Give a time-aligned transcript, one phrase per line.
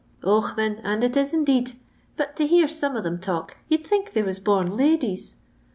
[0.17, 1.73] * Och, thin, and it is indeed;
[2.17, 5.35] but to hear some of them talk you'd think they was bom ladies.